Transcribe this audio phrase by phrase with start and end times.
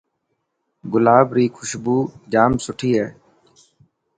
[0.91, 1.97] گلاب ري خوشبو
[2.31, 3.07] ڄام سٺي هي.